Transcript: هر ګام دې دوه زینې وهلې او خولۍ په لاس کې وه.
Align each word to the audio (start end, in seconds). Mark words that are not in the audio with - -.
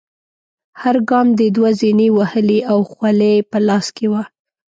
هر 0.81 0.95
ګام 1.09 1.27
دې 1.39 1.47
دوه 1.55 1.69
زینې 1.79 2.07
وهلې 2.17 2.59
او 2.71 2.79
خولۍ 2.91 3.35
په 3.51 3.57
لاس 3.67 3.85
کې 3.97 4.07
وه. 4.11 4.23